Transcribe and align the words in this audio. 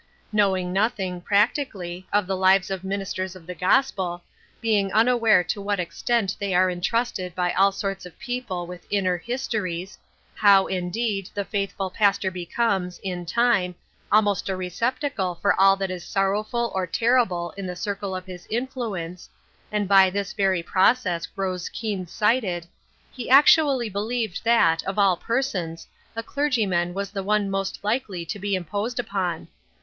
Knowing 0.31 0.73
nothing, 0.73 1.21
practically, 1.21 2.07
of 2.11 2.25
the 2.25 2.35
lives 2.35 2.71
of 2.71 2.83
ministers 2.83 3.35
of 3.35 3.45
the 3.45 3.53
gospel, 3.53 4.23
being 4.59 4.91
unaware 4.91 5.43
to 5.43 5.61
what 5.61 5.79
extent 5.79 6.35
they 6.39 6.55
are 6.55 6.73
trusted 6.77 7.35
by 7.35 7.53
all 7.53 7.71
sorts 7.71 8.03
of 8.03 8.17
people 8.17 8.65
with 8.65 8.87
inner 8.89 9.15
histories, 9.19 9.99
how, 10.33 10.65
indeed, 10.65 11.29
the 11.35 11.45
faithful 11.45 11.91
pastor 11.91 12.31
be 12.31 12.47
comes, 12.47 12.97
in 13.03 13.27
time, 13.27 13.75
almost 14.11 14.49
a 14.49 14.55
receptacle 14.55 15.35
for 15.35 15.53
all 15.61 15.75
that 15.75 15.91
is 15.91 16.03
sorrowful 16.03 16.71
or 16.73 16.87
terrible 16.87 17.51
in 17.51 17.67
the 17.67 17.75
circle 17.75 18.15
of 18.15 18.25
his 18.25 18.47
influence, 18.49 19.29
and 19.71 19.87
by 19.87 20.09
this 20.09 20.33
very 20.33 20.63
process 20.63 21.27
grows 21.27 21.69
keen 21.69 22.07
sighted, 22.07 22.65
he 23.11 23.29
actually 23.29 23.87
believed 23.87 24.43
that, 24.43 24.81
of 24.85 24.97
all 24.97 25.15
persons, 25.15 25.85
a 26.15 26.23
clergyman 26.23 26.91
was 26.95 27.11
the 27.11 27.21
one 27.21 27.51
most 27.51 27.77
likely 27.83 28.25
to 28.25 28.39
be 28.39 28.55
imposed 28.55 28.99
upon. 28.99 29.47